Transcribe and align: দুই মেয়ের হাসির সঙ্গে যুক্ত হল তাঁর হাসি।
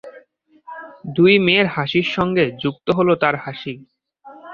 দুই 1.15 1.33
মেয়ের 1.45 1.67
হাসির 1.75 2.07
সঙ্গে 2.15 2.45
যুক্ত 2.63 2.87
হল 2.97 3.09
তাঁর 3.21 3.35
হাসি। 3.43 3.73